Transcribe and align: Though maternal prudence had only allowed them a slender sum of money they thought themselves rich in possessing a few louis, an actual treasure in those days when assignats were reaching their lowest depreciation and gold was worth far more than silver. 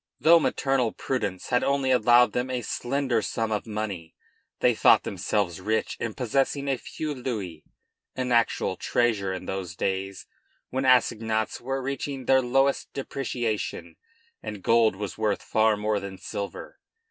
Though 0.19 0.39
maternal 0.39 0.93
prudence 0.93 1.49
had 1.49 1.63
only 1.63 1.91
allowed 1.91 2.33
them 2.33 2.49
a 2.49 2.63
slender 2.63 3.21
sum 3.21 3.51
of 3.51 3.67
money 3.67 4.15
they 4.59 4.73
thought 4.73 5.03
themselves 5.03 5.61
rich 5.61 5.95
in 5.99 6.15
possessing 6.15 6.67
a 6.67 6.79
few 6.79 7.13
louis, 7.13 7.63
an 8.15 8.31
actual 8.31 8.77
treasure 8.77 9.31
in 9.31 9.45
those 9.45 9.75
days 9.75 10.25
when 10.71 10.85
assignats 10.85 11.61
were 11.61 11.83
reaching 11.83 12.25
their 12.25 12.41
lowest 12.41 12.91
depreciation 12.93 13.95
and 14.41 14.63
gold 14.63 14.95
was 14.95 15.19
worth 15.19 15.43
far 15.43 15.77
more 15.77 15.99
than 15.99 16.17
silver. 16.17 16.79